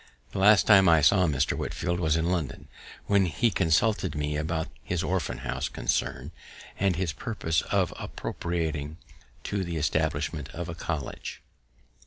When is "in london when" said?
2.15-3.27